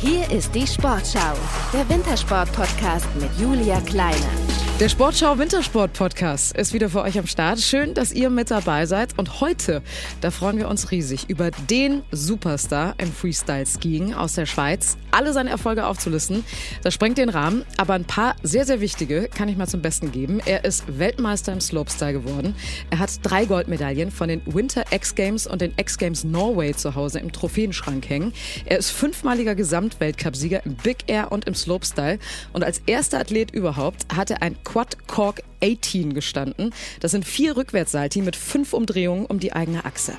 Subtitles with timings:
[0.00, 1.34] Hier ist die Sportschau,
[1.72, 4.67] der Wintersport-Podcast mit Julia Kleine.
[4.80, 7.58] Der Sportschau Wintersport Podcast ist wieder für euch am Start.
[7.58, 9.18] Schön, dass ihr mit dabei seid.
[9.18, 9.82] Und heute,
[10.20, 14.96] da freuen wir uns riesig über den Superstar im Freestyle-Skiing aus der Schweiz.
[15.10, 16.44] Alle seine Erfolge aufzulisten,
[16.84, 17.64] das sprengt den Rahmen.
[17.76, 20.38] Aber ein paar sehr, sehr wichtige kann ich mal zum Besten geben.
[20.46, 22.54] Er ist Weltmeister im Slopestyle geworden.
[22.90, 26.94] Er hat drei Goldmedaillen von den Winter X Games und den X Games Norway zu
[26.94, 28.32] Hause im Trophäenschrank hängen.
[28.64, 32.20] Er ist fünfmaliger Gesamtweltcupsieger im Big Air und im Slopestyle.
[32.52, 36.74] Und als erster Athlet überhaupt hat er ein Quad Cork 18 gestanden.
[37.00, 40.12] Das sind vier Rückwärtssalti mit fünf Umdrehungen um die eigene Achse.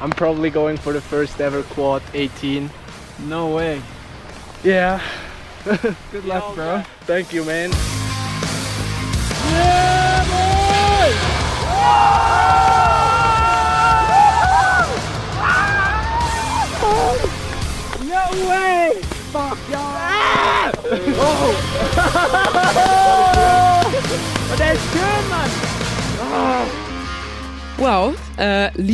[0.00, 2.70] I'm probably going for the first ever quad 18.
[3.28, 3.80] No way.
[4.64, 4.98] Yeah.
[5.64, 6.82] Good luck, bro.
[7.06, 7.70] Thank you, man.
[9.52, 9.99] No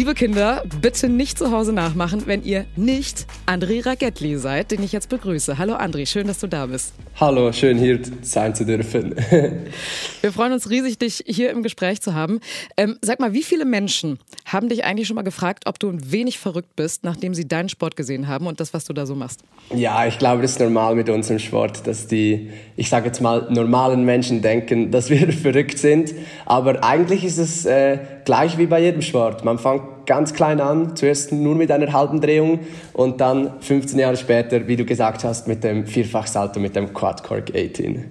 [0.07, 4.93] liebe Kinder, bitte nicht zu Hause nachmachen, wenn ihr nicht André Ragetli seid, den ich
[4.93, 5.59] jetzt begrüße.
[5.59, 6.95] Hallo André, schön, dass du da bist.
[7.19, 9.17] Hallo, schön hier sein zu dürfen.
[10.21, 12.39] Wir freuen uns riesig, dich hier im Gespräch zu haben.
[12.77, 16.13] Ähm, sag mal, wie viele Menschen haben dich eigentlich schon mal gefragt, ob du ein
[16.13, 19.17] wenig verrückt bist, nachdem sie deinen Sport gesehen haben und das, was du da so
[19.17, 19.43] machst?
[19.75, 23.49] Ja, ich glaube, das ist normal mit unserem Sport, dass die, ich sage jetzt mal,
[23.51, 26.15] normalen Menschen denken, dass wir verrückt sind.
[26.45, 29.45] Aber eigentlich ist es äh, gleich wie bei jedem Sport.
[29.45, 32.61] Man fängt ganz klein an, zuerst nur mit einer halben Drehung
[32.93, 37.25] und dann 15 Jahre später, wie du gesagt hast, mit dem Vierfachsalto, mit dem Quad
[37.25, 38.05] Cork 18.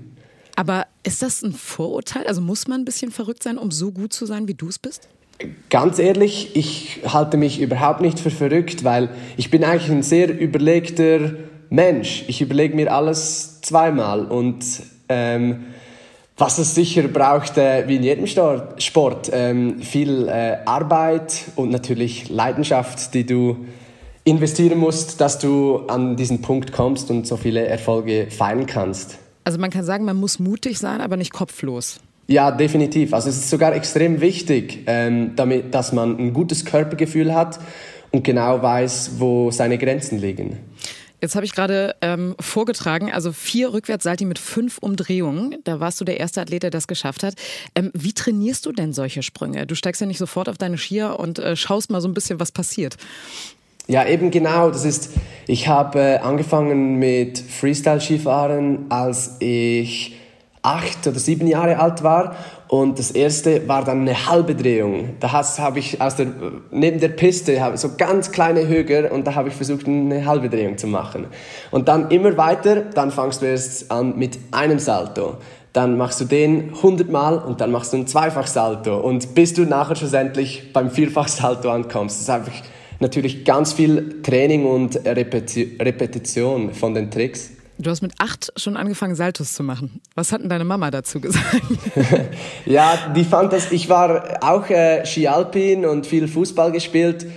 [0.55, 2.25] Aber ist das ein Vorurteil?
[2.27, 4.79] Also muss man ein bisschen verrückt sein, um so gut zu sein, wie du es
[4.79, 5.07] bist?
[5.69, 10.39] Ganz ehrlich, ich halte mich überhaupt nicht für verrückt, weil ich bin eigentlich ein sehr
[10.39, 11.31] überlegter
[11.75, 12.23] Mensch.
[12.27, 14.65] Ich überlege mir alles zweimal und
[15.09, 15.65] ähm,
[16.37, 22.29] was es sicher braucht, äh, wie in jedem Sport, ähm, viel äh, Arbeit und natürlich
[22.29, 23.65] Leidenschaft, die du
[24.25, 29.17] investieren musst, dass du an diesen Punkt kommst und so viele Erfolge feiern kannst.
[29.43, 31.99] Also man kann sagen, man muss mutig sein, aber nicht kopflos.
[32.27, 33.13] Ja, definitiv.
[33.13, 37.59] Also es ist sogar extrem wichtig, ähm, damit, dass man ein gutes Körpergefühl hat
[38.11, 40.57] und genau weiß, wo seine Grenzen liegen.
[41.25, 45.55] Jetzt habe ich gerade ähm, vorgetragen, also vier Rückwärtssalti mit fünf Umdrehungen.
[45.63, 47.33] Da warst du der erste Athlet, der das geschafft hat.
[47.73, 49.65] Ähm, wie trainierst du denn solche Sprünge?
[49.65, 52.39] Du steigst ja nicht sofort auf deine Skier und äh, schaust mal so ein bisschen,
[52.39, 52.97] was passiert.
[53.87, 54.69] Ja, eben genau.
[54.69, 55.13] Das ist,
[55.47, 60.15] ich habe äh, angefangen mit Freestyle-Skifahren, als ich
[60.65, 62.35] acht oder sieben Jahre alt war
[62.67, 65.15] und das erste war dann eine halbe Drehung.
[65.19, 66.27] Da habe ich aus der,
[66.71, 70.77] neben der Piste so ganz kleine Hügel und da habe ich versucht, eine halbe Drehung
[70.77, 71.27] zu machen.
[71.69, 75.37] Und dann immer weiter, dann fangst du erst an mit einem Salto.
[75.73, 78.97] Dann machst du den 100 Mal und dann machst du ein Zweifachsalto.
[78.97, 82.15] Und bis du nachher schlussendlich beim Vierfachsalto ankommst.
[82.15, 82.63] Das ist einfach
[82.99, 87.51] natürlich ganz viel Training und Repeti Repetition von den Tricks.
[87.77, 90.01] Du hast mit acht schon angefangen, Saltos zu machen.
[90.15, 91.61] Was hat denn deine Mama dazu gesagt?
[92.65, 93.71] ja, die fand das.
[93.71, 97.27] Ich war auch äh, Skialpin und viel Fußball gespielt.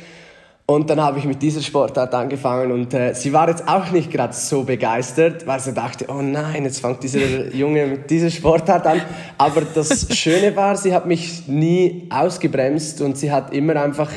[0.71, 4.11] Und dann habe ich mit dieser Sportart angefangen und äh, sie war jetzt auch nicht
[4.11, 8.87] gerade so begeistert, weil sie dachte, oh nein, jetzt fängt dieser Junge mit dieser Sportart
[8.87, 9.01] an.
[9.39, 14.11] Aber das Schöne war, sie hat mich nie ausgebremst und sie hat immer einfach,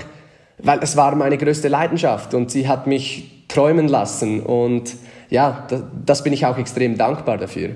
[0.57, 4.95] weil es war meine größte Leidenschaft und sie hat mich träumen lassen und
[5.29, 7.71] ja, das, das bin ich auch extrem dankbar dafür.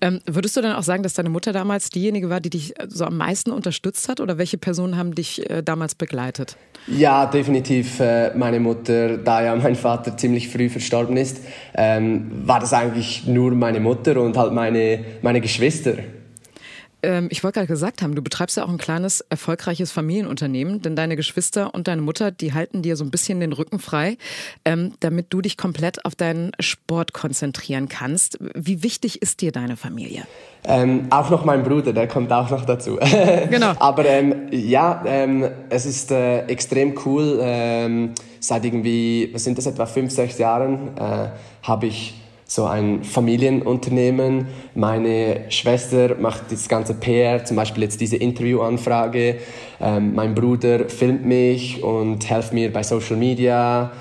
[0.00, 2.86] Ähm, würdest du dann auch sagen, dass deine Mutter damals diejenige war, die dich äh,
[2.88, 4.20] so am meisten unterstützt hat?
[4.20, 6.56] Oder welche Personen haben dich äh, damals begleitet?
[6.88, 9.18] Ja, definitiv äh, meine Mutter.
[9.18, 11.38] Da ja mein Vater ziemlich früh verstorben ist,
[11.74, 15.94] ähm, war das eigentlich nur meine Mutter und halt meine, meine Geschwister.
[17.02, 20.96] Ähm, ich wollte gerade gesagt haben, du betreibst ja auch ein kleines, erfolgreiches Familienunternehmen, denn
[20.96, 24.16] deine Geschwister und deine Mutter, die halten dir so ein bisschen den Rücken frei,
[24.64, 28.38] ähm, damit du dich komplett auf deinen Sport konzentrieren kannst.
[28.54, 30.22] Wie wichtig ist dir deine Familie?
[30.64, 32.98] Ähm, auch noch mein Bruder, der kommt auch noch dazu.
[33.50, 33.74] Genau.
[33.78, 37.38] Aber ähm, ja, ähm, es ist äh, extrem cool.
[37.42, 41.28] Ähm, seit irgendwie, was sind das, etwa fünf, sechs Jahren äh,
[41.62, 42.14] habe ich
[42.54, 44.46] so ein Familienunternehmen.
[44.74, 49.38] Meine Schwester macht das ganze PR, zum Beispiel jetzt diese Interviewanfrage.
[49.80, 53.92] Ähm, mein Bruder filmt mich und hilft mir bei Social Media.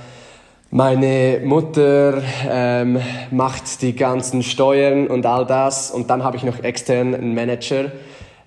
[0.69, 2.99] Meine Mutter ähm,
[3.31, 5.89] macht die ganzen Steuern und all das.
[5.89, 7.93] Und dann habe ich noch extern einen Manager,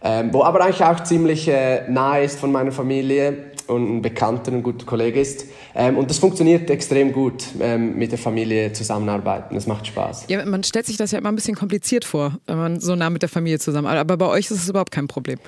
[0.03, 3.54] ähm, wo aber eigentlich auch ziemlich äh, nahe ist von meiner Familie.
[3.67, 5.47] Und ein Bekannter, ein guter Kollege ist.
[5.75, 9.55] Ähm, und das funktioniert extrem gut, ähm, mit der Familie zusammenarbeiten.
[9.55, 10.27] Das macht Spaß.
[10.29, 13.11] Ja, man stellt sich das ja immer ein bisschen kompliziert vor, wenn man so nah
[13.11, 14.11] mit der Familie zusammenarbeitet.
[14.11, 15.39] Aber bei euch ist es überhaupt kein Problem.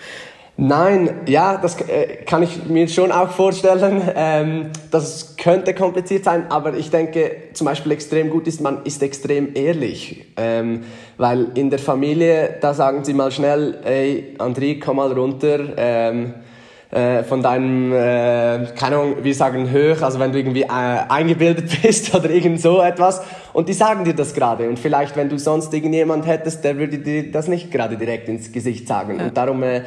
[0.58, 4.00] Nein, ja, das äh, kann ich mir schon auch vorstellen.
[4.14, 9.02] Ähm, das könnte kompliziert sein, aber ich denke, zum Beispiel extrem gut ist, man ist
[9.02, 10.24] extrem ehrlich.
[10.38, 10.84] Ähm,
[11.18, 15.60] weil in der Familie, da sagen sie mal schnell, ey, André, komm mal runter.
[15.76, 16.32] Ähm,
[16.96, 21.70] äh, von deinem, äh, keine Ahnung, wir sagen hoch, also wenn du irgendwie äh, eingebildet
[21.82, 23.20] bist oder irgend so etwas.
[23.52, 24.66] Und die sagen dir das gerade.
[24.66, 28.50] Und vielleicht wenn du sonst irgendjemand hättest, der würde dir das nicht gerade direkt ins
[28.50, 29.18] Gesicht sagen.
[29.18, 29.26] Ja.
[29.26, 29.82] und darum äh,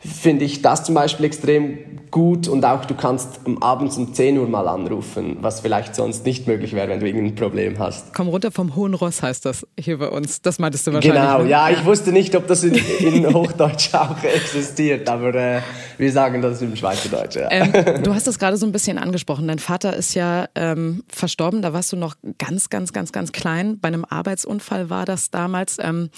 [0.00, 1.78] finde ich das zum Beispiel extrem
[2.12, 6.46] gut und auch du kannst abends um 10 Uhr mal anrufen, was vielleicht sonst nicht
[6.46, 8.14] möglich wäre, wenn du irgendein Problem hast.
[8.14, 10.42] Komm runter vom hohen Ross heißt das hier bei uns.
[10.42, 11.20] Das meintest du wahrscheinlich.
[11.20, 11.48] Genau, ne?
[11.48, 15.60] ja, ich wusste nicht, ob das in, in Hochdeutsch auch existiert, aber äh,
[15.96, 17.36] wir sagen das im Schweizerdeutsch.
[17.36, 17.50] Ja.
[17.50, 17.72] Ähm,
[18.04, 19.48] du hast das gerade so ein bisschen angesprochen.
[19.48, 23.80] Dein Vater ist ja ähm, verstorben, da warst du noch ganz, ganz, ganz, ganz klein.
[23.80, 25.78] Bei einem Arbeitsunfall war das damals.
[25.80, 26.10] Ähm,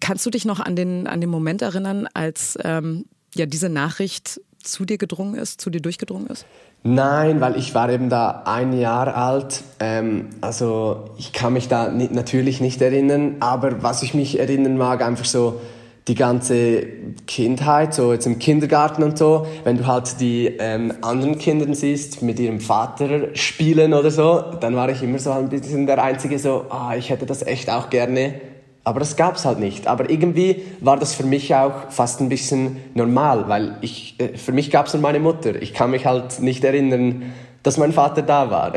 [0.00, 3.04] kannst du dich noch an den, an den Moment erinnern, als ähm,
[3.34, 6.46] ja diese Nachricht zu dir gedrungen ist, zu dir durchgedrungen ist?
[6.82, 9.62] Nein, weil ich war eben da ein Jahr alt.
[9.80, 14.76] Ähm, also ich kann mich da nicht, natürlich nicht erinnern, aber was ich mich erinnern
[14.76, 15.60] mag, einfach so
[16.08, 16.86] die ganze
[17.26, 22.22] Kindheit, so jetzt im Kindergarten und so, wenn du halt die ähm, anderen Kinder siehst,
[22.22, 26.38] mit ihrem Vater spielen oder so, dann war ich immer so ein bisschen der Einzige,
[26.38, 28.40] so, ah, ich hätte das echt auch gerne
[28.88, 29.86] aber das gab es halt nicht.
[29.86, 34.52] Aber irgendwie war das für mich auch fast ein bisschen normal, weil ich, äh, für
[34.52, 35.60] mich gab es nur meine Mutter.
[35.60, 38.72] Ich kann mich halt nicht erinnern, dass mein Vater da war.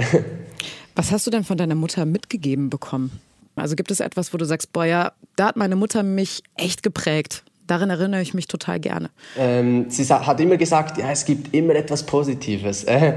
[0.95, 3.21] Was hast du denn von deiner Mutter mitgegeben bekommen?
[3.55, 6.83] Also gibt es etwas, wo du sagst, boah, ja, da hat meine Mutter mich echt
[6.83, 7.43] geprägt.
[7.67, 9.11] Daran erinnere ich mich total gerne.
[9.37, 13.13] Ähm, sie hat immer gesagt, ja, es gibt immer etwas Positives, äh,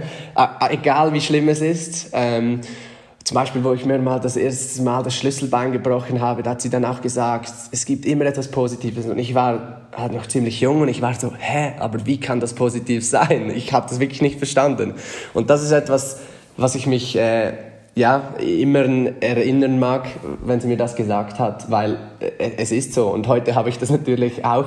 [0.71, 2.11] egal wie schlimm es ist.
[2.13, 2.61] Ähm,
[3.25, 6.61] zum Beispiel, wo ich mir mal das erste Mal das Schlüsselbein gebrochen habe, da hat
[6.61, 9.07] sie dann auch gesagt, es gibt immer etwas Positives.
[9.07, 12.41] Und ich war halt noch ziemlich jung und ich war so, hä, aber wie kann
[12.41, 13.51] das positiv sein?
[13.57, 14.95] Ich habe das wirklich nicht verstanden.
[15.33, 16.21] Und das ist etwas,
[16.59, 17.55] was ich mich äh,
[17.95, 18.85] ja immer
[19.21, 20.07] erinnern mag,
[20.45, 23.09] wenn sie mir das gesagt hat, weil äh, es ist so.
[23.09, 24.67] Und heute habe ich das natürlich auch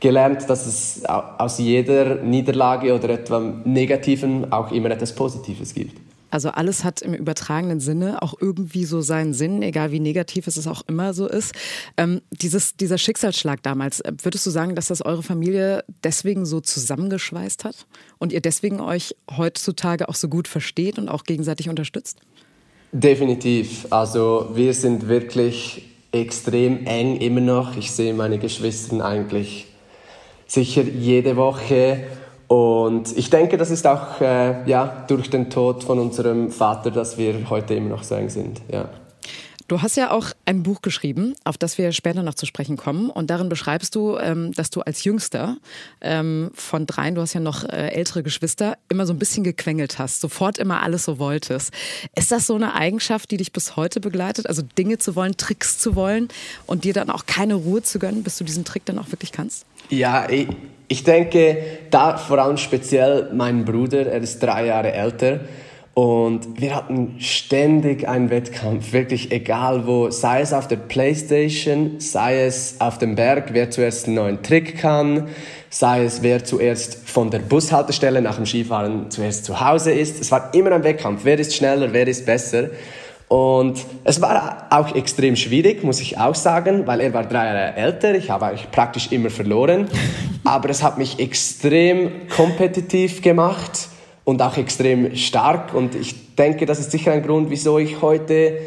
[0.00, 6.11] gelernt, dass es aus jeder Niederlage oder etwas Negativen auch immer etwas Positives gibt.
[6.32, 10.66] Also alles hat im übertragenen Sinne auch irgendwie so seinen Sinn, egal wie negativ es
[10.66, 11.54] auch immer so ist.
[11.98, 16.60] Ähm, dieses, dieser Schicksalsschlag damals, äh, würdest du sagen, dass das eure Familie deswegen so
[16.60, 17.86] zusammengeschweißt hat
[18.18, 22.20] und ihr deswegen euch heutzutage auch so gut versteht und auch gegenseitig unterstützt?
[22.92, 23.86] Definitiv.
[23.90, 25.82] Also wir sind wirklich
[26.12, 27.76] extrem eng immer noch.
[27.76, 29.66] Ich sehe meine Geschwister eigentlich
[30.46, 32.04] sicher jede Woche
[32.52, 37.16] und ich denke, das ist auch äh, ja, durch den Tod von unserem Vater, dass
[37.16, 38.60] wir heute immer noch so eng sind.
[38.70, 38.90] Ja.
[39.72, 43.08] Du hast ja auch ein Buch geschrieben, auf das wir später noch zu sprechen kommen.
[43.08, 45.56] Und darin beschreibst du, ähm, dass du als Jüngster
[46.02, 49.98] ähm, von dreien, du hast ja noch äh, ältere Geschwister, immer so ein bisschen gequengelt
[49.98, 51.72] hast, sofort immer alles so wolltest.
[52.14, 54.46] Ist das so eine Eigenschaft, die dich bis heute begleitet?
[54.46, 56.28] Also Dinge zu wollen, Tricks zu wollen
[56.66, 59.32] und dir dann auch keine Ruhe zu gönnen, bis du diesen Trick dann auch wirklich
[59.32, 59.64] kannst?
[59.88, 60.48] Ja, ich,
[60.88, 61.56] ich denke,
[61.90, 65.40] da vor allem speziell mein Bruder, er ist drei Jahre älter.
[65.94, 72.44] Und wir hatten ständig einen Wettkampf, wirklich egal wo, sei es auf der Playstation, sei
[72.44, 75.28] es auf dem Berg, wer zuerst einen neuen Trick kann,
[75.68, 80.18] sei es wer zuerst von der Bushaltestelle nach dem Skifahren zuerst zu Hause ist.
[80.18, 82.70] Es war immer ein Wettkampf, wer ist schneller, wer ist besser.
[83.28, 87.76] Und es war auch extrem schwierig, muss ich auch sagen, weil er war drei Jahre
[87.76, 88.14] älter.
[88.14, 89.88] Ich habe eigentlich praktisch immer verloren.
[90.44, 93.88] Aber es hat mich extrem kompetitiv gemacht
[94.24, 95.74] und auch extrem stark.
[95.74, 98.58] Und ich denke, das ist sicher ein Grund, wieso ich heute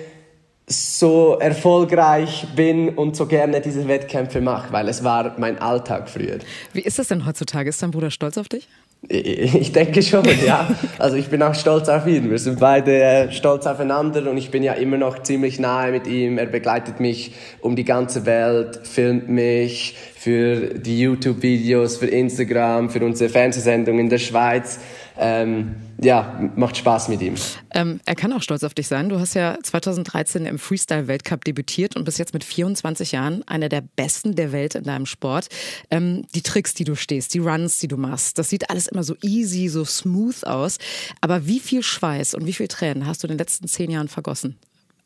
[0.68, 6.40] so erfolgreich bin und so gerne diese Wettkämpfe mache, weil es war mein Alltag früher.
[6.74, 7.70] Wie ist das denn heutzutage?
[7.70, 8.68] Ist dein Bruder stolz auf dich?
[9.08, 10.68] Ich denke schon, ja.
[10.98, 12.32] Also ich bin auch stolz auf ihn.
[12.32, 16.08] Wir sind beide äh, stolz aufeinander und ich bin ja immer noch ziemlich nahe mit
[16.08, 16.40] ihm.
[16.40, 23.06] Er begleitet mich um die ganze Welt, filmt mich für die YouTube-Videos, für Instagram, für
[23.06, 24.80] unsere Fernsehsendung in der Schweiz
[25.18, 27.36] ähm, ja, macht Spaß mit ihm.
[27.74, 29.10] Ähm, er kann auch stolz auf dich sein.
[29.10, 33.82] Du hast ja 2013 im Freestyle-Weltcup debütiert und bist jetzt mit 24 Jahren einer der
[33.82, 35.48] Besten der Welt in deinem Sport.
[35.90, 39.04] Ähm, die Tricks, die du stehst, die Runs, die du machst, das sieht alles immer
[39.04, 40.78] so easy, so smooth aus.
[41.22, 44.10] Aber wie viel Schweiß und wie viel Tränen hast du in den letzten zehn Jahren
[44.10, 44.58] vergossen?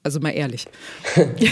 [0.02, 0.66] Also mal ehrlich.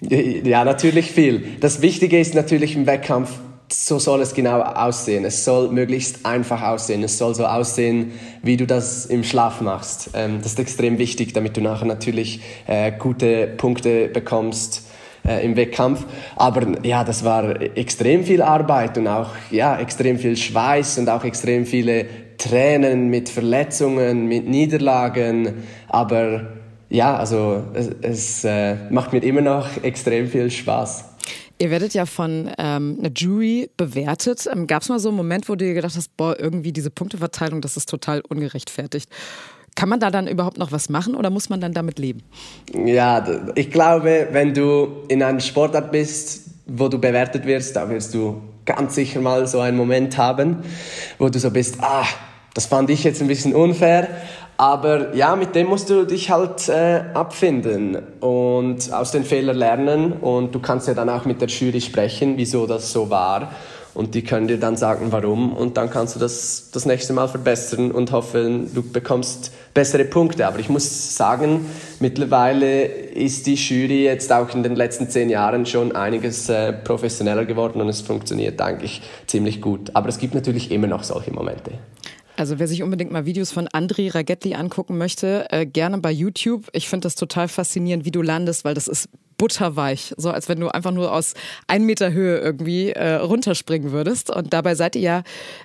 [0.00, 1.56] ja, natürlich viel.
[1.60, 3.30] Das Wichtige ist natürlich im Wettkampf
[3.72, 5.24] so soll es genau aussehen.
[5.24, 7.02] Es soll möglichst einfach aussehen.
[7.02, 10.10] Es soll so aussehen, wie du das im Schlaf machst.
[10.14, 14.86] Ähm, das ist extrem wichtig, damit du nachher natürlich äh, gute Punkte bekommst
[15.26, 16.04] äh, im Wettkampf.
[16.36, 21.24] Aber ja, das war extrem viel Arbeit und auch ja, extrem viel Schweiß und auch
[21.24, 22.06] extrem viele
[22.38, 25.64] Tränen mit Verletzungen, mit Niederlagen.
[25.88, 26.46] Aber
[26.88, 31.15] ja, also es, es äh, macht mir immer noch extrem viel Spaß.
[31.58, 34.46] Ihr werdet ja von ähm, einer Jury bewertet.
[34.52, 36.90] Ähm, Gab es mal so einen Moment, wo du dir gedacht hast, boah, irgendwie diese
[36.90, 39.08] Punkteverteilung, das ist total ungerechtfertigt?
[39.74, 42.22] Kann man da dann überhaupt noch was machen oder muss man dann damit leben?
[42.74, 48.14] Ja, ich glaube, wenn du in einem Sportart bist, wo du bewertet wirst, da wirst
[48.14, 50.58] du ganz sicher mal so einen Moment haben,
[51.18, 52.06] wo du so bist, ah,
[52.54, 54.08] das fand ich jetzt ein bisschen unfair,
[54.56, 60.12] aber ja, mit dem musst du dich halt äh, abfinden und aus den Fehlern lernen.
[60.14, 63.52] Und du kannst ja dann auch mit der Jury sprechen, wieso das so war.
[63.92, 65.54] Und die können dir dann sagen, warum.
[65.54, 70.46] Und dann kannst du das das nächste Mal verbessern und hoffen, du bekommst bessere Punkte.
[70.46, 71.66] Aber ich muss sagen,
[72.00, 77.46] mittlerweile ist die Jury jetzt auch in den letzten zehn Jahren schon einiges äh, professioneller
[77.46, 79.90] geworden und es funktioniert eigentlich ziemlich gut.
[79.94, 81.72] Aber es gibt natürlich immer noch solche Momente.
[82.36, 86.68] Also wer sich unbedingt mal Videos von Andri Ragetti angucken möchte, äh, gerne bei YouTube.
[86.72, 90.60] Ich finde das total faszinierend, wie du landest, weil das ist butterweich, so als wenn
[90.60, 91.34] du einfach nur aus
[91.66, 94.34] ein Meter Höhe irgendwie äh, runterspringen würdest.
[94.34, 95.22] Und dabei seid ihr ja,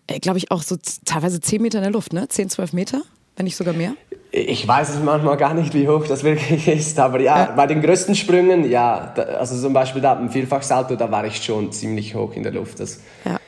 [0.08, 2.28] äh, glaube ich, auch so teilweise zehn Meter in der Luft, ne?
[2.30, 3.01] Zehn, zwölf Meter,
[3.36, 3.94] wenn nicht sogar mehr.
[4.32, 7.51] Ich weiß es manchmal gar nicht, wie hoch das wirklich ist, aber ja, ja.
[7.51, 11.44] bei den größten Sprüngen, ja, da, also zum Beispiel da im Vierfachsalto, da war ich
[11.44, 12.80] schon ziemlich hoch in der Luft.
[12.80, 13.40] Das, ja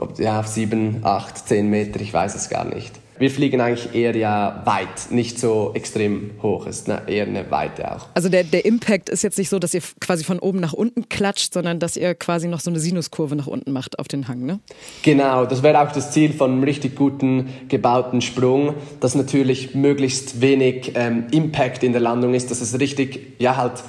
[0.00, 2.92] ob, ja, sieben, acht, zehn Meter, ich weiß es gar nicht.
[3.20, 7.50] Wir fliegen eigentlich eher ja weit, nicht so extrem hoch, es ist eine, eher eine
[7.50, 8.06] Weite auch.
[8.14, 11.06] Also der, der Impact ist jetzt nicht so, dass ihr quasi von oben nach unten
[11.10, 14.46] klatscht, sondern dass ihr quasi noch so eine Sinuskurve nach unten macht auf den Hang,
[14.46, 14.58] ne?
[15.02, 20.40] Genau, das wäre auch das Ziel von einem richtig guten gebauten Sprung, dass natürlich möglichst
[20.40, 23.84] wenig ähm, Impact in der Landung ist, dass es richtig, ja halt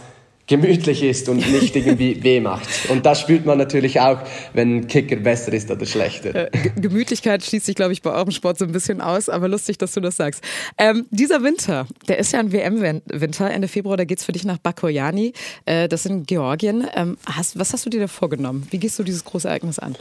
[0.47, 2.67] gemütlich ist und nicht irgendwie weh macht.
[2.89, 4.19] Und das spürt man natürlich auch,
[4.53, 6.35] wenn ein Kicker besser ist oder schlechter.
[6.35, 9.77] Äh, Gemütlichkeit schließt sich, glaube ich, bei eurem Sport so ein bisschen aus, aber lustig,
[9.77, 10.43] dass du das sagst.
[10.77, 13.49] Ähm, dieser Winter, der ist ja ein WM-Winter.
[13.49, 15.33] Ende Februar, da geht es für dich nach Bakoyani.
[15.65, 16.87] Äh, das in Georgien.
[16.95, 18.67] Ähm, hast, was hast du dir da vorgenommen?
[18.71, 19.95] Wie gehst du dieses große Ereignis an?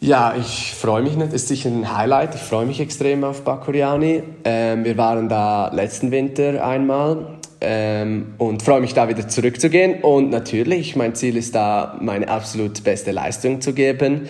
[0.00, 1.32] Ja, ich freue mich nicht.
[1.32, 2.34] Ist sicher ein Highlight.
[2.34, 4.22] Ich freue mich extrem auf Bakuriani.
[4.44, 10.02] Ähm, wir waren da letzten Winter einmal ähm, und freue mich da wieder zurückzugehen.
[10.02, 14.28] Und natürlich, mein Ziel ist da, meine absolut beste Leistung zu geben.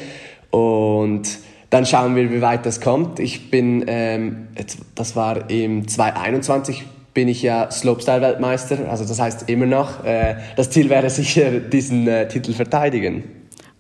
[0.51, 1.39] Und
[1.71, 3.19] dann schauen wir, wie weit das kommt.
[3.19, 4.49] Ich bin, ähm,
[4.95, 10.71] das war im 2021 bin ich ja Slopestyle-Weltmeister, also das heißt immer noch, äh, das
[10.71, 13.23] Ziel wäre sicher, diesen äh, Titel verteidigen.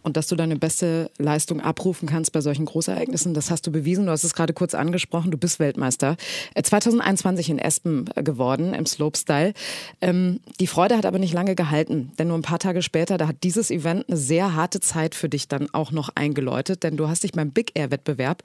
[0.04, 4.04] Und dass du deine beste Leistung abrufen kannst bei solchen Großereignissen, das hast du bewiesen.
[4.04, 6.16] Du hast es gerade kurz angesprochen, du bist Weltmeister.
[6.62, 9.54] 2021 äh, in Espen äh, geworden im Slopestyle.
[10.02, 13.28] Ähm, die Freude hat aber nicht lange gehalten, denn nur ein paar Tage später, da
[13.28, 17.08] hat dieses Event eine sehr harte Zeit für dich dann auch noch eingeläutet, denn du
[17.08, 18.42] hast dich beim Big Air Wettbewerb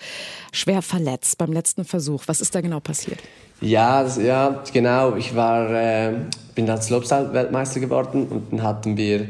[0.54, 2.24] schwer verletzt beim letzten Versuch.
[2.28, 3.20] Was ist da genau passiert?
[3.60, 5.18] Ja, ja, genau.
[5.18, 6.14] Ich war, äh,
[6.56, 9.28] bin dann Slopestyle Weltmeister geworden und dann hatten wir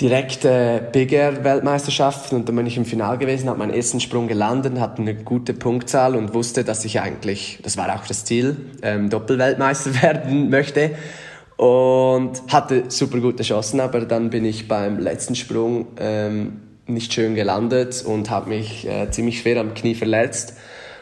[0.00, 2.36] direkt äh, Big Air Weltmeisterschaften.
[2.36, 5.54] Und dann bin ich im Finale gewesen, habe meinen ersten Sprung gelandet, hatte eine gute
[5.54, 10.92] Punktzahl und wusste, dass ich eigentlich, das war auch das Ziel, ähm, Doppelweltmeister werden möchte.
[11.56, 17.36] Und hatte super gute Chancen, aber dann bin ich beim letzten Sprung ähm, nicht schön
[17.36, 20.54] gelandet und habe mich äh, ziemlich schwer am Knie verletzt.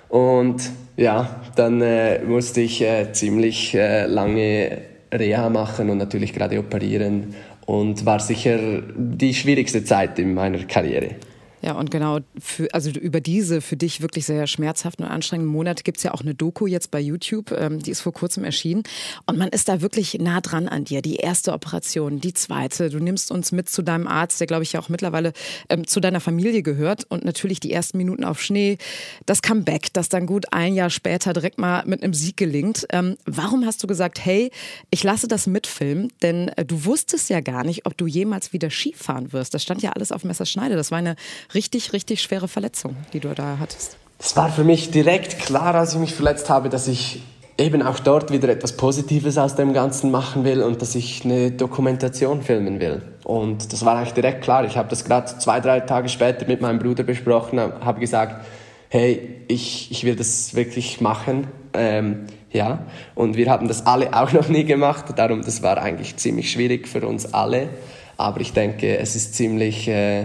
[0.09, 4.83] Und ja, dann äh, musste ich äh, ziemlich äh, lange
[5.13, 7.35] Reha machen und natürlich gerade operieren
[7.67, 11.17] und war sicher die schwierigste Zeit in meiner Karriere.
[11.63, 15.83] Ja, und genau, für, also über diese für dich wirklich sehr schmerzhaften und anstrengenden Monate
[15.83, 18.83] gibt es ja auch eine Doku jetzt bei YouTube, ähm, die ist vor kurzem erschienen.
[19.27, 21.03] Und man ist da wirklich nah dran an dir.
[21.03, 22.89] Die erste Operation, die zweite.
[22.89, 25.33] Du nimmst uns mit zu deinem Arzt, der, glaube ich, ja auch mittlerweile
[25.69, 27.05] ähm, zu deiner Familie gehört.
[27.11, 28.79] Und natürlich die ersten Minuten auf Schnee.
[29.27, 32.87] Das Comeback, das dann gut ein Jahr später direkt mal mit einem Sieg gelingt.
[32.91, 34.51] Ähm, warum hast du gesagt, hey,
[34.91, 36.11] ich lasse das mitfilmen?
[36.23, 39.53] Denn äh, du wusstest ja gar nicht, ob du jemals wieder Skifahren wirst.
[39.53, 40.77] Das stand ja alles auf Messerschneide.
[40.77, 41.17] Das war eine
[41.55, 43.97] richtig, richtig schwere Verletzung, die du da hattest.
[44.19, 47.23] Es war für mich direkt klar, als ich mich verletzt habe, dass ich
[47.61, 51.51] eben auch dort wieder etwas Positives aus dem Ganzen machen will und dass ich eine
[51.51, 53.03] Dokumentation filmen will.
[53.25, 54.65] Und das war eigentlich direkt klar.
[54.65, 58.47] Ich habe das gerade zwei, drei Tage später mit meinem Bruder besprochen, habe gesagt,
[58.89, 61.49] hey, ich, ich will das wirklich machen.
[61.75, 65.07] Ähm, ja, und wir haben das alle auch noch nie gemacht.
[65.17, 67.69] Darum, das war eigentlich ziemlich schwierig für uns alle.
[68.17, 69.89] Aber ich denke, es ist ziemlich...
[69.89, 70.25] Äh,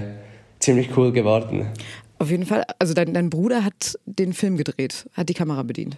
[0.59, 1.67] ziemlich cool geworden.
[2.17, 5.97] Auf jeden Fall, also dein, dein Bruder hat den Film gedreht, hat die Kamera bedient.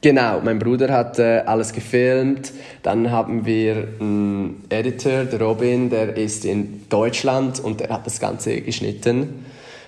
[0.00, 2.52] Genau, mein Bruder hat äh, alles gefilmt.
[2.84, 8.20] Dann haben wir einen Editor, der Robin, der ist in Deutschland und der hat das
[8.20, 9.44] Ganze geschnitten.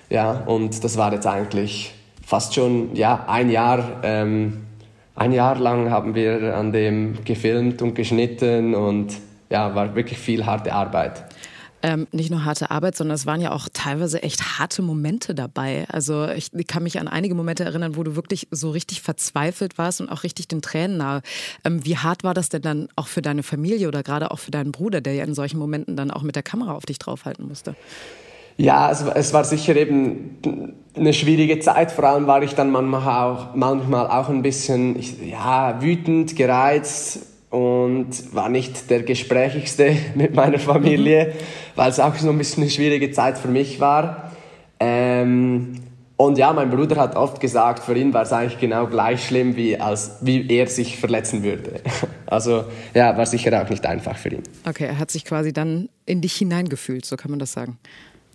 [0.09, 1.93] Ja, und das war jetzt eigentlich
[2.25, 4.01] fast schon ja, ein Jahr.
[4.03, 4.65] Ähm,
[5.15, 9.13] ein Jahr lang haben wir an dem gefilmt und geschnitten und
[9.49, 11.23] ja, war wirklich viel harte Arbeit
[11.83, 15.85] ähm, nicht nur harte Arbeit, sondern es waren ja auch teilweise echt harte Momente dabei.
[15.89, 20.01] Also ich, kann mich an einige Momente erinnern, wo du wirklich so richtig verzweifelt warst
[20.01, 21.21] und auch richtig den Tränen nahe.
[21.65, 24.51] Ähm, wie hart war das denn dann auch für deine Familie oder gerade auch für
[24.51, 27.47] deinen Bruder, der ja in solchen Momenten dann auch mit der Kamera auf dich draufhalten
[27.47, 27.75] musste?
[28.57, 30.37] Ja, es, es, war sicher eben
[30.95, 31.91] eine schwierige Zeit.
[31.91, 38.33] Vor allem war ich dann manchmal auch, manchmal auch ein bisschen ja, wütend, gereizt, und
[38.33, 41.75] war nicht der gesprächigste mit meiner Familie, mhm.
[41.75, 44.31] weil es auch so ein bisschen eine schwierige Zeit für mich war.
[44.79, 45.75] Ähm,
[46.17, 49.55] und ja, mein Bruder hat oft gesagt, für ihn war es eigentlich genau gleich schlimm,
[49.55, 51.81] wie, als, wie er sich verletzen würde.
[52.27, 54.43] Also ja, war sicher auch nicht einfach für ihn.
[54.65, 57.77] Okay, er hat sich quasi dann in dich hineingefühlt, so kann man das sagen.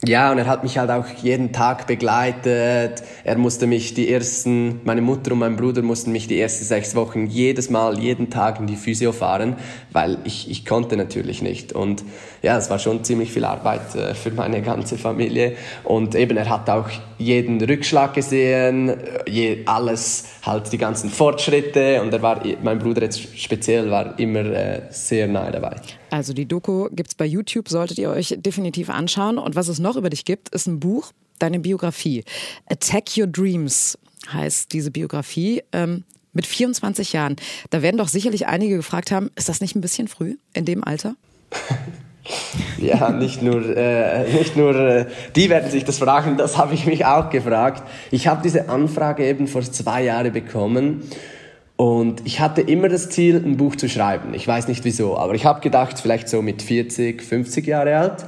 [0.04, 3.02] Ja, und er hat mich halt auch jeden Tag begleitet.
[3.24, 6.94] Er musste mich die ersten, meine Mutter und mein Bruder mussten mich die ersten sechs
[6.94, 9.56] Wochen jedes Mal, jeden Tag in die Physio fahren,
[9.92, 11.72] weil ich, ich konnte natürlich nicht.
[11.72, 12.04] Und
[12.42, 15.56] ja, es war schon ziemlich viel Arbeit äh, für meine ganze Familie.
[15.82, 18.92] Und eben, er hat auch jeden Rückschlag gesehen,
[19.26, 22.02] je, alles, halt die ganzen Fortschritte.
[22.02, 25.76] Und er war, mein Bruder jetzt speziell, war immer äh, sehr nahe dabei.
[26.10, 29.38] Also die Doku gibt es bei YouTube, solltet ihr euch definitiv anschauen.
[29.38, 32.24] Und was es noch über dich gibt, ist ein Buch, deine Biografie.
[32.66, 33.98] Attack Your Dreams
[34.32, 35.62] heißt diese Biografie.
[35.72, 36.04] Ähm,
[36.36, 37.36] mit 24 Jahren.
[37.70, 40.84] Da werden doch sicherlich einige gefragt haben, ist das nicht ein bisschen früh in dem
[40.84, 41.16] Alter?
[42.78, 46.86] ja, nicht nur, äh, nicht nur äh, die werden sich das fragen, das habe ich
[46.86, 47.82] mich auch gefragt.
[48.10, 51.02] Ich habe diese Anfrage eben vor zwei Jahren bekommen
[51.76, 54.32] und ich hatte immer das Ziel, ein Buch zu schreiben.
[54.32, 58.24] Ich weiß nicht wieso, aber ich habe gedacht, vielleicht so mit 40, 50 Jahre alt.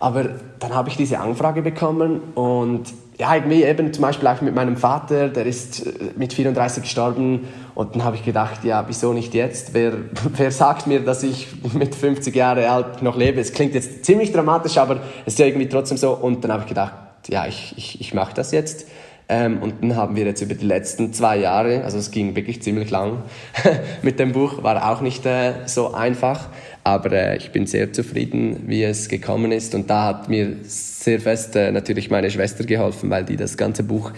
[0.00, 2.84] Aber dann habe ich diese Anfrage bekommen und
[3.18, 7.48] ja, irgendwie eben zum Beispiel auch mit meinem Vater, der ist äh, mit 34 gestorben
[7.74, 9.74] und dann habe ich gedacht, ja, wieso nicht jetzt?
[9.74, 9.92] Wer,
[10.36, 13.38] wer sagt mir, dass ich mit 50 Jahre alt noch lebe?
[13.40, 16.62] Es klingt jetzt ziemlich dramatisch, aber es ist ja irgendwie trotzdem so und dann habe
[16.62, 16.94] ich gedacht,
[17.28, 18.86] ja, ich, ich, ich mache das jetzt.
[19.32, 22.62] Ähm, und dann haben wir jetzt über die letzten zwei Jahre, also es ging wirklich
[22.62, 23.22] ziemlich lang
[24.02, 26.48] mit dem Buch, war auch nicht äh, so einfach,
[26.82, 29.76] aber äh, ich bin sehr zufrieden, wie es gekommen ist.
[29.76, 33.84] Und da hat mir sehr fest äh, natürlich meine Schwester geholfen, weil die das ganze
[33.84, 34.10] Buch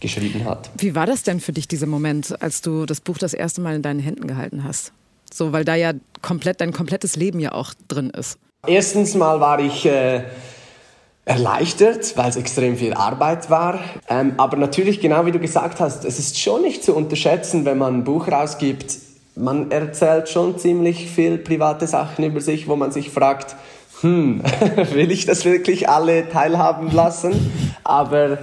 [0.00, 0.68] geschrieben hat.
[0.78, 3.76] Wie war das denn für dich, dieser Moment, als du das Buch das erste Mal
[3.76, 4.92] in deinen Händen gehalten hast?
[5.32, 8.36] So, weil da ja komplett dein komplettes Leben ja auch drin ist.
[8.66, 10.22] Erstens mal war ich äh,
[11.26, 13.80] erleichtert, weil es extrem viel Arbeit war.
[14.08, 17.78] Ähm, aber natürlich, genau wie du gesagt hast, es ist schon nicht zu unterschätzen, wenn
[17.78, 18.96] man ein Buch rausgibt.
[19.34, 23.56] Man erzählt schon ziemlich viel private Sachen über sich, wo man sich fragt,
[24.00, 24.40] hm,
[24.92, 27.52] will ich das wirklich alle teilhaben lassen?
[27.82, 28.38] Aber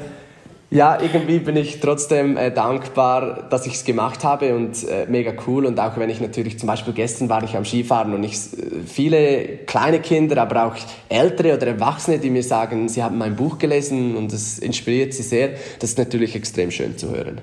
[0.74, 5.32] ja, irgendwie bin ich trotzdem äh, dankbar, dass ich es gemacht habe und äh, mega
[5.46, 5.68] cool.
[5.68, 8.82] Und auch wenn ich natürlich zum Beispiel gestern war ich am Skifahren und ich äh,
[8.88, 10.76] viele kleine Kinder, aber auch
[11.10, 15.22] ältere oder Erwachsene, die mir sagen, sie haben mein Buch gelesen und es inspiriert sie
[15.22, 17.40] sehr, das ist natürlich extrem schön zu hören.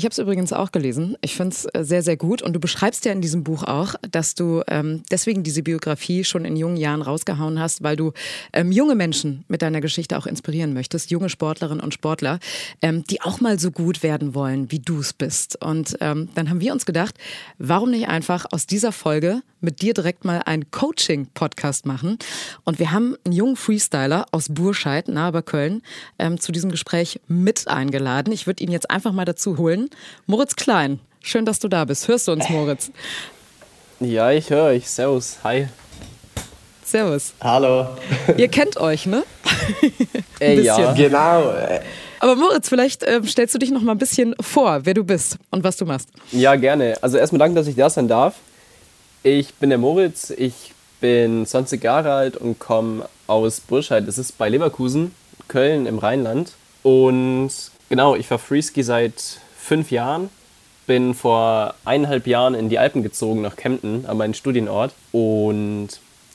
[0.00, 1.18] Ich habe es übrigens auch gelesen.
[1.20, 2.40] Ich finde es äh, sehr, sehr gut.
[2.40, 6.46] Und du beschreibst ja in diesem Buch auch, dass du ähm, deswegen diese Biografie schon
[6.46, 8.12] in jungen Jahren rausgehauen hast, weil du
[8.54, 12.38] ähm, junge Menschen mit deiner Geschichte auch inspirieren möchtest, junge Sportlerinnen und Sportler,
[12.80, 15.62] ähm, die auch mal so gut werden wollen, wie du es bist.
[15.62, 17.16] Und ähm, dann haben wir uns gedacht,
[17.58, 22.18] warum nicht einfach aus dieser Folge mit dir direkt mal einen Coaching-Podcast machen.
[22.64, 25.82] Und wir haben einen jungen Freestyler aus Burscheid, nahe bei Köln,
[26.18, 28.32] ähm, zu diesem Gespräch mit eingeladen.
[28.32, 29.89] Ich würde ihn jetzt einfach mal dazu holen.
[30.26, 32.08] Moritz Klein, schön, dass du da bist.
[32.08, 32.90] Hörst du uns, Moritz?
[34.00, 34.88] Ja, ich höre euch.
[34.88, 35.38] Servus.
[35.44, 35.68] Hi.
[36.84, 37.34] Servus.
[37.40, 37.86] Hallo.
[38.36, 39.24] Ihr kennt euch, ne?
[40.40, 40.92] äh, ja.
[40.94, 41.54] Genau.
[42.18, 45.36] Aber Moritz, vielleicht äh, stellst du dich noch mal ein bisschen vor, wer du bist
[45.50, 46.08] und was du machst.
[46.32, 46.96] Ja, gerne.
[47.00, 48.36] Also erstmal danke, dass ich da sein darf.
[49.22, 54.06] Ich bin der Moritz, ich bin 20 Jahre alt und komme aus Burscheid.
[54.06, 55.14] Das ist bei Leverkusen,
[55.48, 56.52] Köln im Rheinland.
[56.82, 57.50] Und
[57.88, 60.30] genau, ich fahre Freeski seit fünf Jahren.
[60.86, 64.92] Bin vor eineinhalb Jahren in die Alpen gezogen nach Kempten, an meinen Studienort.
[65.12, 65.88] Und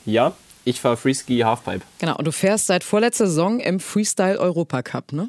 [0.06, 0.32] ja,
[0.64, 1.82] ich fahre Freeski Halfpipe.
[1.98, 5.28] Genau, und du fährst seit vorletzter Saison im Freestyle Europa Cup, ne?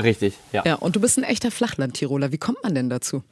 [0.00, 0.62] Richtig, ja.
[0.64, 2.32] Ja, und du bist ein echter Flachland-Tiroler.
[2.32, 3.22] Wie kommt man denn dazu?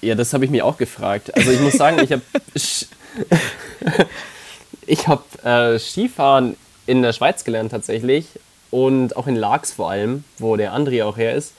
[0.00, 1.34] Ja, das habe ich mir auch gefragt.
[1.36, 2.22] Also ich muss sagen, ich habe
[4.86, 8.26] ich habe äh, Skifahren in der Schweiz gelernt tatsächlich
[8.70, 11.54] und auch in Laax vor allem, wo der André auch her ist.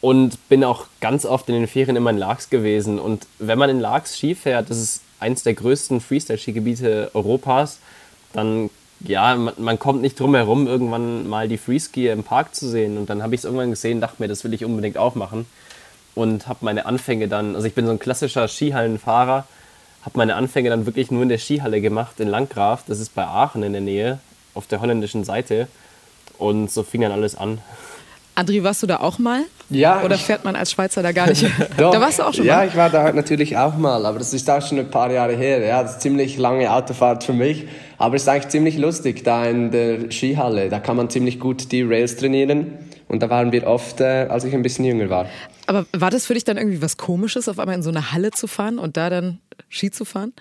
[0.00, 2.98] Und bin auch ganz oft in den Ferien immer in Laax gewesen.
[2.98, 7.78] Und wenn man in Laax Ski fährt, das ist eins der größten Freestyle-Skigebiete Europas,
[8.32, 12.68] dann ja, man, man, kommt nicht drum herum, irgendwann mal die Freeskier im Park zu
[12.68, 12.96] sehen.
[12.96, 15.46] Und dann habe ich es irgendwann gesehen, dachte mir, das will ich unbedingt auch machen.
[16.14, 19.46] Und habe meine Anfänge dann, also ich bin so ein klassischer Skihallenfahrer,
[20.02, 22.84] habe meine Anfänge dann wirklich nur in der Skihalle gemacht, in Landgraf.
[22.86, 24.18] Das ist bei Aachen in der Nähe,
[24.54, 25.68] auf der holländischen Seite.
[26.38, 27.58] Und so fing dann alles an.
[28.36, 29.44] André, warst du da auch mal?
[29.70, 30.02] Ja.
[30.02, 31.42] Oder fährt man als Schweizer da gar nicht?
[31.78, 32.64] Doch, da warst du auch schon ja, mal?
[32.64, 35.34] Ja, ich war da natürlich auch mal, aber das ist auch schon ein paar Jahre
[35.34, 35.60] her.
[35.60, 37.66] Ja, das ist ziemlich lange Autofahrt für mich.
[37.96, 40.68] Aber es ist eigentlich ziemlich lustig da in der Skihalle.
[40.68, 42.78] Da kann man ziemlich gut die Rails trainieren.
[43.08, 45.26] Und da waren wir oft, äh, als ich ein bisschen jünger war.
[45.66, 48.32] Aber war das für dich dann irgendwie was Komisches, auf einmal in so eine Halle
[48.32, 49.38] zu fahren und da dann
[49.70, 50.34] Ski zu fahren?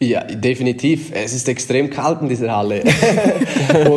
[0.00, 1.10] Ja, definitiv.
[1.14, 2.82] Es ist extrem kalt in dieser Halle.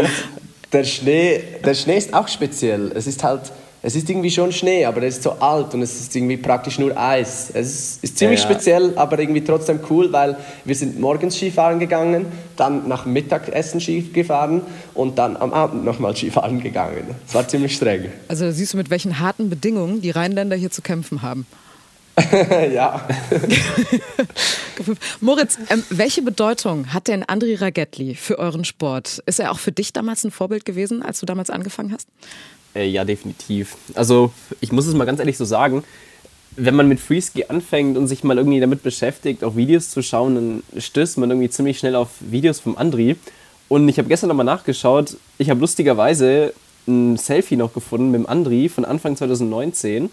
[0.71, 2.91] der Schnee, der Schnee ist auch speziell.
[2.93, 3.41] Es ist halt,
[3.81, 6.79] es ist irgendwie schon Schnee, aber er ist so alt und es ist irgendwie praktisch
[6.79, 7.49] nur Eis.
[7.53, 8.53] Es ist, ist ziemlich Ja, ja.
[8.53, 12.25] speziell, aber irgendwie trotzdem cool, weil wir sind morgens Skifahren gegangen,
[12.57, 14.61] dann nach Mittagessen Ski gefahren
[14.93, 17.15] und dann am Abend nochmal Skifahren gegangen.
[17.27, 18.11] Es war ziemlich streng.
[18.27, 21.45] Also siehst du, mit welchen harten Bedingungen die Rheinländer hier zu kämpfen haben.
[22.73, 23.07] ja.
[25.21, 29.21] Moritz, ähm, welche Bedeutung hat denn André Ragetli für euren Sport?
[29.25, 32.07] Ist er auch für dich damals ein Vorbild gewesen, als du damals angefangen hast?
[32.75, 33.75] Äh, ja, definitiv.
[33.95, 35.83] Also, ich muss es mal ganz ehrlich so sagen.
[36.55, 40.35] Wenn man mit Freeski anfängt und sich mal irgendwie damit beschäftigt, auch Videos zu schauen,
[40.35, 43.15] dann stößt man irgendwie ziemlich schnell auf Videos vom Andri.
[43.69, 45.15] Und ich habe gestern nochmal nachgeschaut.
[45.37, 46.53] Ich habe lustigerweise
[46.87, 50.09] ein Selfie noch gefunden mit dem Andri von Anfang 2019.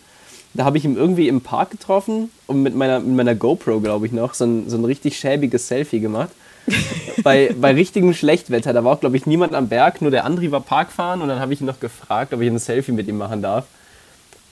[0.57, 4.07] Da habe ich ihn irgendwie im Park getroffen und mit meiner, mit meiner GoPro, glaube
[4.07, 6.31] ich, noch so ein, so ein richtig schäbiges Selfie gemacht.
[7.23, 10.51] bei, bei richtigem Schlechtwetter, da war auch, glaube ich, niemand am Berg, nur der Andri
[10.51, 13.19] war Parkfahren und dann habe ich ihn noch gefragt, ob ich ein Selfie mit ihm
[13.19, 13.66] machen darf.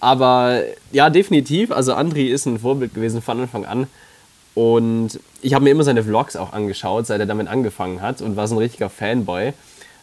[0.01, 0.61] Aber
[0.93, 3.87] ja, definitiv, also Andri ist ein Vorbild gewesen von Anfang an.
[4.55, 8.37] Und ich habe mir immer seine Vlogs auch angeschaut, seit er damit angefangen hat und
[8.37, 9.53] war so ein richtiger Fanboy.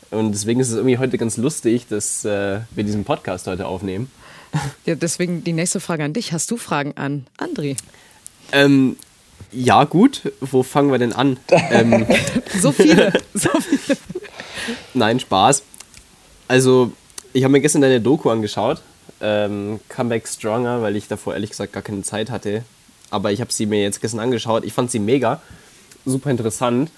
[0.10, 4.12] Und deswegen ist es irgendwie heute ganz lustig, dass äh, wir diesen Podcast heute aufnehmen.
[4.86, 6.34] Ja, deswegen die nächste Frage an dich.
[6.34, 7.78] Hast du Fragen an André?
[8.52, 8.98] Ähm,
[9.52, 11.38] ja, gut, wo fangen wir denn an?
[11.50, 12.06] ähm,
[12.60, 13.14] So viele.
[13.34, 13.98] so viele.
[14.94, 15.64] Nein, Spaß.
[16.48, 16.92] Also,
[17.34, 18.82] ich habe mir gestern deine Doku angeschaut,
[19.22, 22.64] ähm, Comeback Stronger, weil ich davor ehrlich gesagt gar keine Zeit hatte.
[23.10, 24.64] Aber ich habe sie mir jetzt gestern angeschaut.
[24.66, 25.42] Ich fand sie mega,
[26.06, 26.92] super interessant.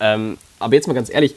[0.00, 1.34] Ähm, aber jetzt mal ganz ehrlich,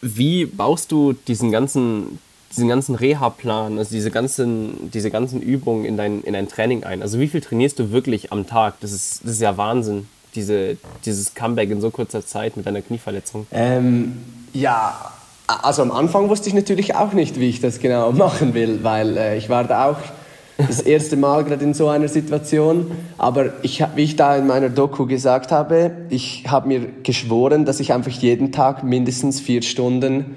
[0.00, 2.18] wie baust du diesen ganzen,
[2.56, 7.02] diesen ganzen Reha-Plan, also diese ganzen, diese ganzen Übungen in dein, in dein Training ein?
[7.02, 8.74] Also wie viel trainierst du wirklich am Tag?
[8.80, 12.82] Das ist, das ist ja Wahnsinn, diese, dieses Comeback in so kurzer Zeit mit deiner
[12.82, 13.46] Knieverletzung.
[13.52, 14.18] Ähm,
[14.52, 15.12] ja,
[15.46, 19.16] also am Anfang wusste ich natürlich auch nicht, wie ich das genau machen will, weil
[19.16, 19.98] äh, ich war da auch
[20.58, 22.90] das erste Mal gerade in so einer Situation.
[23.18, 27.80] Aber ich, wie ich da in meiner Doku gesagt habe, ich habe mir geschworen, dass
[27.80, 30.36] ich einfach jeden Tag mindestens vier Stunden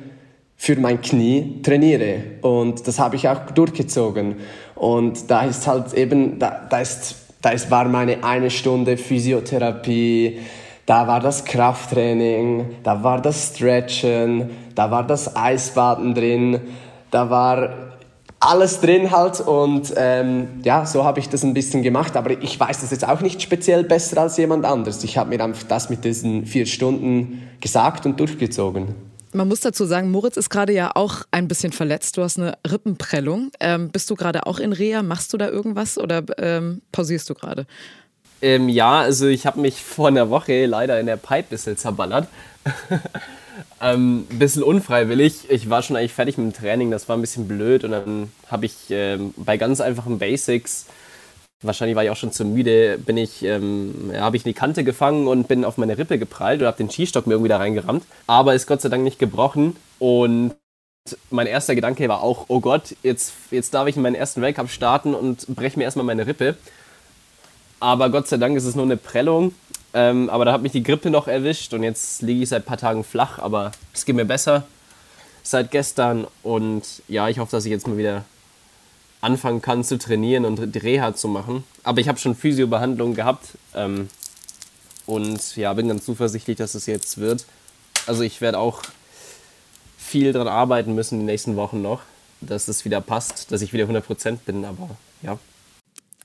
[0.61, 2.21] für mein Knie trainiere.
[2.41, 4.35] Und das habe ich auch durchgezogen.
[4.75, 10.39] Und da ist halt eben, da, da, ist, da ist, war meine eine Stunde Physiotherapie,
[10.85, 16.59] da war das Krafttraining, da war das Stretchen, da war das Eisbaden drin,
[17.09, 17.69] da war
[18.41, 22.59] alles drin halt und ähm, ja, so habe ich das ein bisschen gemacht, aber ich
[22.59, 25.03] weiß das jetzt auch nicht speziell besser als jemand anders.
[25.03, 29.08] Ich habe mir einfach das mit diesen vier Stunden gesagt und durchgezogen.
[29.31, 32.17] Man muss dazu sagen, Moritz ist gerade ja auch ein bisschen verletzt.
[32.17, 33.51] Du hast eine Rippenprellung.
[33.59, 35.03] Ähm, bist du gerade auch in Reha?
[35.03, 37.67] Machst du da irgendwas oder ähm, pausierst du gerade?
[38.41, 41.77] Ähm, ja, also ich habe mich vor einer Woche leider in der Pipe ein bisschen
[41.77, 42.27] zerballert.
[43.81, 45.49] ähm, ein bisschen unfreiwillig.
[45.49, 48.31] Ich war schon eigentlich fertig mit dem Training, das war ein bisschen blöd und dann
[48.47, 50.85] habe ich ähm, bei ganz einfachen Basics,
[51.61, 54.83] wahrscheinlich war ich auch schon zu müde, bin ich, ähm, habe ich in die Kante
[54.83, 58.03] gefangen und bin auf meine Rippe geprallt und habe den Skistock mir irgendwie da reingerammt.
[58.27, 60.55] Aber ist Gott sei Dank nicht gebrochen und
[61.31, 65.13] mein erster Gedanke war auch, oh Gott, jetzt, jetzt darf ich meinen ersten Weltcup starten
[65.15, 66.55] und breche mir erstmal meine Rippe.
[67.79, 69.53] Aber Gott sei Dank ist es nur eine Prellung.
[69.93, 72.65] Ähm, aber da hat mich die Grippe noch erwischt und jetzt liege ich seit ein
[72.65, 74.63] paar Tagen flach, aber es geht mir besser
[75.41, 76.27] seit gestern.
[76.43, 78.23] Und ja, ich hoffe, dass ich jetzt mal wieder
[79.21, 81.63] anfangen kann zu trainieren und die Reha zu machen.
[81.83, 84.09] Aber ich habe schon Physiobehandlung gehabt ähm,
[85.05, 87.45] und ja, bin ganz zuversichtlich, dass es jetzt wird.
[88.05, 88.81] Also ich werde auch
[89.97, 92.01] viel dran arbeiten müssen die nächsten Wochen noch,
[92.41, 94.89] dass es wieder passt, dass ich wieder 100% bin, aber
[95.21, 95.37] ja.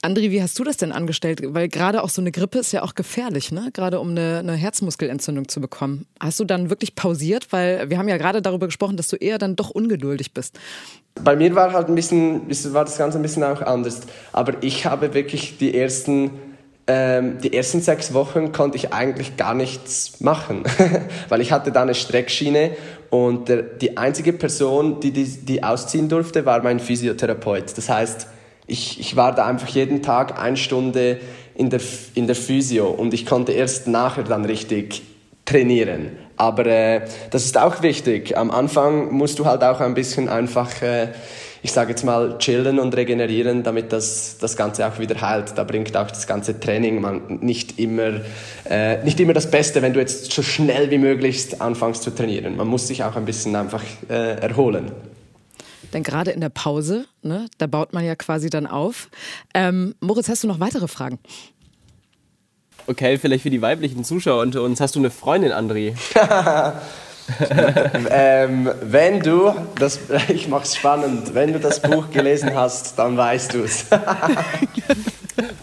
[0.05, 1.41] Andri, wie hast du das denn angestellt?
[1.43, 3.71] Weil gerade auch so eine Grippe ist ja auch gefährlich, ne?
[3.73, 6.07] Gerade um eine, eine, Herzmuskelentzündung zu bekommen.
[6.21, 7.49] Hast du dann wirklich pausiert?
[7.53, 10.59] Weil wir haben ja gerade darüber gesprochen, dass du eher dann doch ungeduldig bist.
[11.23, 12.43] Bei mir war halt ein bisschen,
[12.75, 14.03] war das Ganze ein bisschen auch anders.
[14.33, 16.31] Aber ich habe wirklich die ersten
[16.87, 20.65] ähm, die ersten sechs Wochen konnte ich eigentlich gar nichts machen,
[21.31, 22.73] weil ich hatte da eine Streckschiene
[23.09, 27.79] und der, die einzige Person, die, die die ausziehen durfte, war mein Physiotherapeut.
[27.79, 28.27] Das heißt,
[28.67, 31.19] ich, ich war da einfach jeden Tag eine Stunde
[31.55, 31.81] in der,
[32.15, 35.03] in der Physio und ich konnte erst nachher dann richtig
[35.45, 36.13] trainieren.
[36.37, 38.37] Aber äh, das ist auch wichtig.
[38.37, 41.09] Am Anfang musst du halt auch ein bisschen einfach, äh,
[41.63, 45.57] ich sage jetzt mal, chillen und regenerieren, damit das, das Ganze auch wieder heilt.
[45.57, 48.21] Da bringt auch das ganze Training man nicht immer,
[48.69, 52.57] äh, nicht immer das Beste, wenn du jetzt so schnell wie möglich anfängst zu trainieren.
[52.57, 54.91] Man muss sich auch ein bisschen einfach äh, erholen.
[55.95, 59.09] Denn gerade in der Pause, ne, da baut man ja quasi dann auf.
[59.55, 61.19] Ähm, Moritz, hast du noch weitere Fragen?
[62.87, 64.81] Okay, vielleicht für die weiblichen Zuschauer unter uns.
[64.81, 65.95] Hast du eine Freundin, André?
[68.11, 73.55] ähm, wenn du, das, ich mach's spannend, wenn du das Buch gelesen hast, dann weißt
[73.55, 73.87] du es.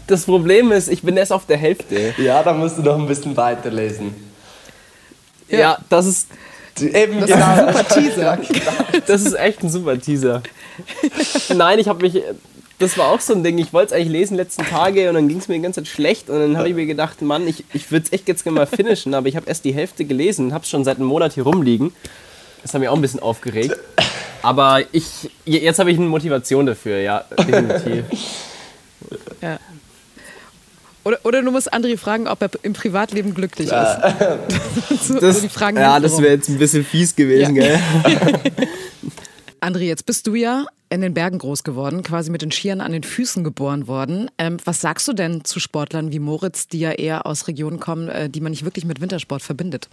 [0.08, 2.16] das Problem ist, ich bin erst auf der Hälfte.
[2.18, 4.16] Ja, dann musst du noch ein bisschen weiterlesen.
[5.50, 6.30] Ja, ja das ist
[6.82, 7.54] Eben das genau.
[7.54, 8.38] ist ein super Teaser.
[9.08, 10.44] Das ist echt ein super Teaser.
[11.56, 12.22] Nein, ich habe mich.
[12.80, 13.58] Das war auch so ein Ding.
[13.60, 15.88] Ich wollte es eigentlich lesen letzten Tage und dann ging es mir die ganze Zeit
[15.88, 16.30] schlecht.
[16.30, 18.66] Und dann habe ich mir gedacht, Mann, ich, ich würde es echt jetzt gerne mal
[18.66, 19.14] finishen.
[19.14, 21.44] Aber ich habe erst die Hälfte gelesen und habe es schon seit einem Monat hier
[21.44, 21.94] rumliegen.
[22.64, 23.78] Das hat mich auch ein bisschen aufgeregt.
[24.42, 28.06] Aber ich, jetzt habe ich eine Motivation dafür, ja, definitiv.
[29.42, 29.60] Ja.
[31.04, 33.74] Oder, oder du musst André fragen, ob er im Privatleben glücklich ist.
[35.08, 37.64] so, das, so ja, das wäre jetzt ein bisschen fies gewesen, ja.
[37.64, 37.80] gell?
[39.62, 42.92] André, jetzt bist du ja in den Bergen groß geworden, quasi mit den Skiern an
[42.92, 44.30] den Füßen geboren worden.
[44.38, 48.10] Ähm, was sagst du denn zu Sportlern wie Moritz, die ja eher aus Regionen kommen,
[48.10, 49.88] äh, die man nicht wirklich mit Wintersport verbindet?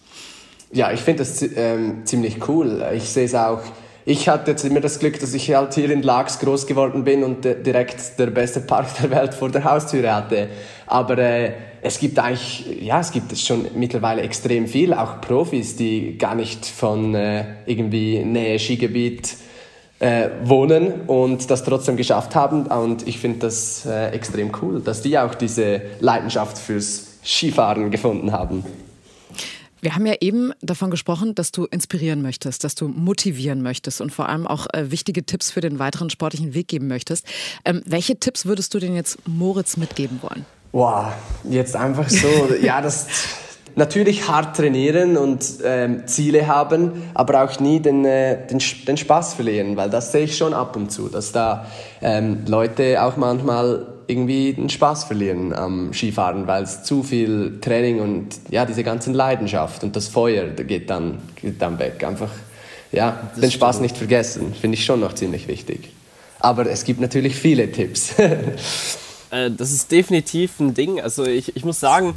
[0.73, 2.85] Ja, ich finde das ähm, ziemlich cool.
[2.95, 3.63] Ich sehe es auch
[4.09, 7.23] ich hatte jetzt immer das Glück, dass ich halt hier in Lax groß geworden bin
[7.23, 10.49] und direkt der beste Park der Welt vor der Haustür hatte.
[10.87, 16.17] Aber äh, es gibt eigentlich, ja, es gibt schon mittlerweile extrem viel, auch Profis, die
[16.17, 19.37] gar nicht von äh, irgendwie Nähe Skigebiet
[19.99, 22.63] äh, wohnen und das trotzdem geschafft haben.
[22.67, 28.33] Und ich finde das äh, extrem cool, dass die auch diese Leidenschaft fürs Skifahren gefunden
[28.33, 28.65] haben.
[29.81, 34.11] Wir haben ja eben davon gesprochen, dass du inspirieren möchtest, dass du motivieren möchtest und
[34.11, 37.27] vor allem auch äh, wichtige Tipps für den weiteren sportlichen Weg geben möchtest.
[37.65, 40.45] Ähm, welche Tipps würdest du denn jetzt Moritz mitgeben wollen?
[40.73, 41.13] Wow,
[41.49, 43.07] jetzt einfach so, ja, das
[43.79, 49.35] natürlich hart trainieren und ähm, Ziele haben, aber auch nie den, äh, den, den Spaß
[49.35, 51.67] verlieren, weil das sehe ich schon ab und zu, dass da
[52.03, 58.01] ähm, Leute auch manchmal irgendwie den Spaß verlieren am Skifahren, weil es zu viel Training
[58.01, 62.05] und ja, diese ganzen Leidenschaft und das Feuer geht dann, geht dann weg.
[62.05, 62.31] Einfach
[62.91, 65.91] ja, das den Spaß nicht vergessen, finde ich schon noch ziemlich wichtig.
[66.41, 68.15] Aber es gibt natürlich viele Tipps.
[69.31, 71.03] Äh, das ist definitiv ein Ding.
[71.03, 72.15] Also ich, ich muss sagen,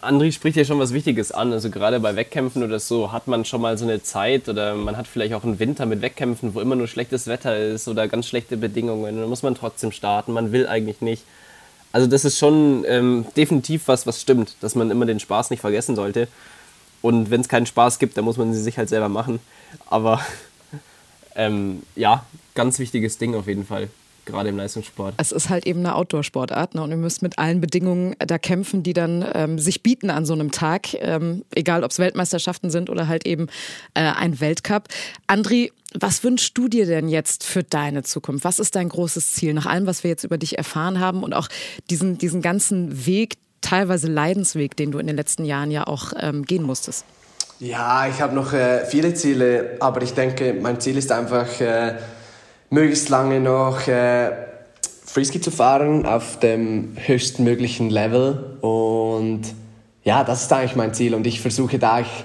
[0.00, 1.52] André spricht ja schon was Wichtiges an.
[1.52, 4.96] Also gerade bei Wettkämpfen oder so hat man schon mal so eine Zeit oder man
[4.96, 8.26] hat vielleicht auch einen Winter mit Wettkämpfen, wo immer nur schlechtes Wetter ist oder ganz
[8.26, 9.18] schlechte Bedingungen.
[9.18, 10.32] Dann muss man trotzdem starten.
[10.32, 11.24] Man will eigentlich nicht.
[11.92, 15.60] Also das ist schon ähm, definitiv was, was stimmt, dass man immer den Spaß nicht
[15.60, 16.28] vergessen sollte.
[17.02, 19.40] Und wenn es keinen Spaß gibt, dann muss man sie sich halt selber machen.
[19.88, 20.20] Aber
[21.36, 22.24] ähm, ja,
[22.54, 23.88] ganz wichtiges Ding auf jeden Fall
[24.24, 25.14] gerade im Leistungssport.
[25.16, 26.82] Es ist halt eben eine Outdoor-Sportart ne?
[26.82, 30.32] und ihr müsst mit allen Bedingungen da kämpfen, die dann ähm, sich bieten an so
[30.32, 33.48] einem Tag, ähm, egal ob es Weltmeisterschaften sind oder halt eben
[33.94, 34.88] äh, ein Weltcup.
[35.26, 38.44] Andri, was wünschst du dir denn jetzt für deine Zukunft?
[38.44, 39.54] Was ist dein großes Ziel?
[39.54, 41.48] Nach allem, was wir jetzt über dich erfahren haben und auch
[41.90, 46.44] diesen, diesen ganzen Weg, teilweise Leidensweg, den du in den letzten Jahren ja auch ähm,
[46.44, 47.04] gehen musstest.
[47.60, 51.94] Ja, ich habe noch äh, viele Ziele, aber ich denke, mein Ziel ist einfach, äh,
[52.72, 54.30] möglichst lange noch äh,
[55.04, 58.56] Freeski zu fahren auf dem höchstmöglichen Level.
[58.62, 59.42] Und
[60.04, 61.14] ja, das ist eigentlich mein Ziel.
[61.14, 62.24] Und ich versuche da, ich,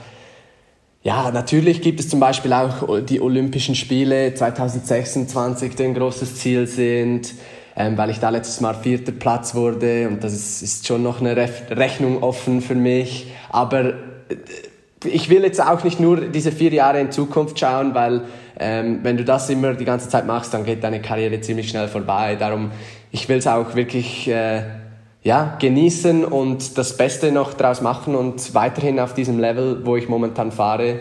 [1.03, 6.65] ja, natürlich gibt es zum Beispiel auch die Olympischen Spiele 2026, die ein großes Ziel
[6.65, 7.33] sind,
[7.75, 10.07] ähm, weil ich da letztes Mal vierter Platz wurde.
[10.07, 13.27] Und das ist, ist schon noch eine Re Rechnung offen für mich.
[13.49, 13.95] Aber äh,
[15.03, 18.21] ich will jetzt auch nicht nur diese vier Jahre in Zukunft schauen, weil
[18.59, 21.87] ähm, wenn du das immer die ganze Zeit machst, dann geht deine Karriere ziemlich schnell
[21.87, 22.35] vorbei.
[22.35, 22.71] Darum,
[23.11, 24.63] ich will es auch wirklich äh,
[25.23, 30.07] ja, genießen und das Beste noch draus machen und weiterhin auf diesem Level, wo ich
[30.07, 30.99] momentan fahre,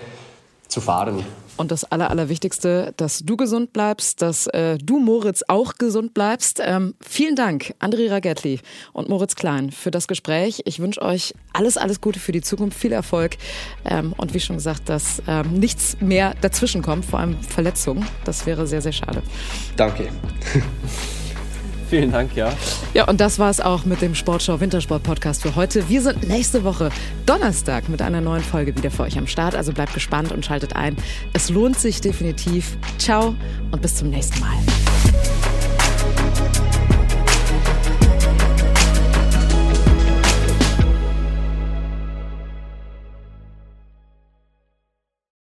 [0.68, 1.24] zu fahren.
[1.56, 6.60] Und das Aller, Allerwichtigste, dass du gesund bleibst, dass äh, du, Moritz, auch gesund bleibst.
[6.64, 8.60] Ähm, vielen Dank, André Ragetli
[8.92, 10.62] und Moritz Klein, für das Gespräch.
[10.64, 13.36] Ich wünsche euch alles, alles Gute für die Zukunft, viel Erfolg
[13.84, 18.06] ähm, und wie schon gesagt, dass ähm, nichts mehr dazwischen kommt, vor allem Verletzungen.
[18.24, 19.22] Das wäre sehr, sehr schade.
[19.76, 20.08] Danke.
[21.88, 22.52] Vielen Dank, ja.
[22.94, 25.88] Ja, und das war es auch mit dem Sportschau Wintersport Podcast für heute.
[25.88, 26.90] Wir sind nächste Woche
[27.26, 29.54] Donnerstag mit einer neuen Folge wieder für euch am Start.
[29.54, 30.96] Also bleibt gespannt und schaltet ein.
[31.32, 32.76] Es lohnt sich definitiv.
[32.98, 33.36] Ciao
[33.70, 35.55] und bis zum nächsten Mal.